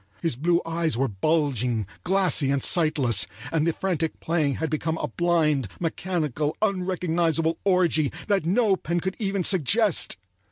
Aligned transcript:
His 0.23 0.35
blue 0.35 0.63
eyes 0.65 0.97
were 0.97 1.07
bulging, 1.07 1.85
glassy 2.03 2.49
and 2.49 2.63
sightless, 2.63 3.27
and 3.51 3.67
the 3.67 3.73
frantic 3.73 4.19
playing 4.19 4.55
had 4.55 4.71
become 4.71 4.97
a 4.97 5.09
blind, 5.09 5.67
mechanical, 5.79 6.57
unrecognizable 6.59 7.59
orgy 7.63 8.11
that 8.27 8.43
no 8.43 8.75
pen 8.75 8.99
could 8.99 9.15
even 9.19 9.43
suggest. 9.43 10.17